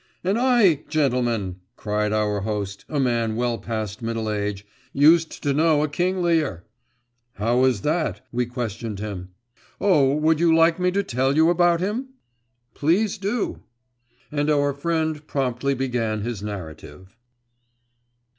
[0.23, 5.83] 'And I, gentlemen,' cried our host, a man well past middle age, 'used to know
[5.83, 6.65] a King Lear!'
[7.33, 9.29] 'How was that?' we questioned him.
[9.79, 12.07] 'Oh, would you like me to tell you about him?'
[12.73, 13.61] 'Please do.'
[14.31, 17.15] And our friend promptly began his narrative.